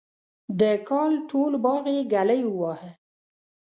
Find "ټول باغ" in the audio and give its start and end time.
1.29-1.83